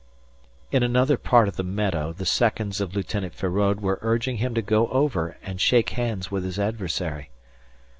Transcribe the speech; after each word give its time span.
In 0.71 0.81
another 0.81 1.15
part 1.15 1.47
of 1.47 1.57
the 1.57 1.63
meadow 1.63 2.11
the 2.11 2.25
seconds 2.25 2.81
of 2.81 2.95
Lieutenant 2.95 3.35
Feraud 3.35 3.81
were 3.81 3.99
urging 4.01 4.37
him 4.37 4.55
to 4.55 4.61
go 4.63 4.87
over 4.87 5.37
and 5.43 5.61
shake 5.61 5.91
hands 5.91 6.31
with 6.31 6.43
his 6.43 6.57
adversary. 6.57 7.29